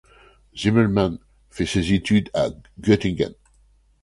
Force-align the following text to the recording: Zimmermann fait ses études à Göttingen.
Zimmermann 0.57 1.19
fait 1.51 1.67
ses 1.67 1.93
études 1.93 2.31
à 2.33 2.47
Göttingen. 2.79 3.35